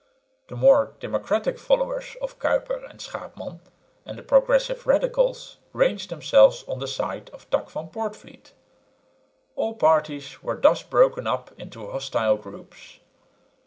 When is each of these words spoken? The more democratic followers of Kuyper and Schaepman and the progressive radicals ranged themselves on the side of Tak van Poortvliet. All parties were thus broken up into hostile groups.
The 0.47 0.55
more 0.55 0.93
democratic 0.99 1.59
followers 1.59 2.17
of 2.23 2.39
Kuyper 2.39 2.89
and 2.89 2.99
Schaepman 2.99 3.59
and 4.03 4.17
the 4.17 4.23
progressive 4.23 4.87
radicals 4.87 5.57
ranged 5.73 6.09
themselves 6.09 6.63
on 6.67 6.79
the 6.79 6.87
side 6.87 7.29
of 7.33 7.47
Tak 7.51 7.69
van 7.69 7.87
Poortvliet. 7.89 8.51
All 9.55 9.75
parties 9.75 10.41
were 10.41 10.59
thus 10.59 10.81
broken 10.81 11.27
up 11.27 11.51
into 11.55 11.91
hostile 11.91 12.37
groups. 12.37 12.97